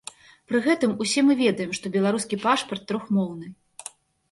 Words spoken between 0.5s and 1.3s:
Пры гэтым, усе